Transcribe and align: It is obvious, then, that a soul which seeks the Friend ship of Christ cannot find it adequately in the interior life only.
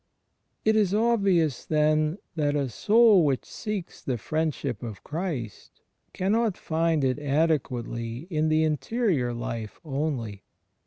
It 0.65 0.75
is 0.75 0.95
obvious, 0.95 1.63
then, 1.63 2.17
that 2.35 2.55
a 2.55 2.69
soul 2.69 3.23
which 3.23 3.45
seeks 3.45 4.01
the 4.01 4.17
Friend 4.17 4.51
ship 4.51 4.81
of 4.81 5.03
Christ 5.03 5.79
cannot 6.11 6.57
find 6.57 7.03
it 7.03 7.19
adequately 7.19 8.25
in 8.31 8.49
the 8.49 8.63
interior 8.63 9.31
life 9.31 9.79
only. 9.85 10.41